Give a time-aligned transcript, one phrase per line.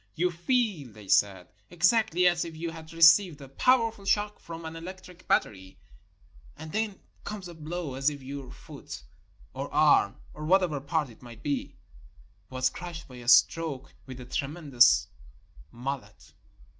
[0.15, 4.75] "You feel," they said, "exactly as if you had received a powerful shock from an
[4.75, 5.77] electric battery,
[6.57, 9.03] and then comes a blow as if your foot"
[9.53, 11.75] (or arm, or whatever part it might be)
[12.49, 15.07] "was crushed by a stroke with a tremen dous
[15.71, 16.33] mallet."